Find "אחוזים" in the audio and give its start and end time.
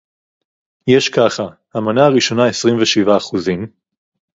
3.17-3.71